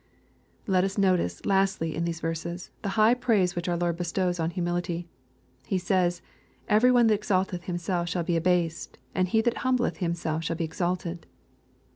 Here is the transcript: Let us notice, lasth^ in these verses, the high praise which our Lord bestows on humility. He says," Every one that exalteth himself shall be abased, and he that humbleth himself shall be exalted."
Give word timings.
Let 0.65 0.83
us 0.83 0.97
notice, 0.97 1.41
lasth^ 1.41 1.93
in 1.93 2.05
these 2.05 2.21
verses, 2.21 2.71
the 2.81 2.89
high 2.97 3.13
praise 3.13 3.55
which 3.55 3.69
our 3.69 3.77
Lord 3.77 3.97
bestows 3.97 4.39
on 4.39 4.49
humility. 4.49 5.07
He 5.67 5.77
says," 5.77 6.23
Every 6.67 6.91
one 6.91 7.05
that 7.05 7.13
exalteth 7.13 7.65
himself 7.65 8.09
shall 8.09 8.23
be 8.23 8.35
abased, 8.35 8.97
and 9.13 9.27
he 9.27 9.41
that 9.41 9.57
humbleth 9.57 9.97
himself 9.97 10.43
shall 10.43 10.55
be 10.55 10.65
exalted." 10.65 11.27